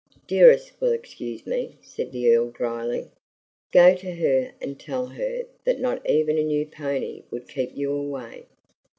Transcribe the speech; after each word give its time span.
"'Dearest' 0.25 0.81
will 0.81 0.91
excuse 0.93 1.45
me," 1.45 1.77
said 1.83 2.11
the 2.11 2.35
Earl 2.35 2.49
dryly. 2.49 3.11
"Go 3.71 3.93
to 3.97 4.15
her 4.15 4.51
and 4.59 4.79
tell 4.79 5.05
her 5.05 5.43
that 5.63 5.79
not 5.79 6.03
even 6.09 6.39
a 6.39 6.43
new 6.43 6.65
pony 6.65 7.21
would 7.29 7.47
keep 7.47 7.77
you 7.77 7.93
away." 7.93 8.47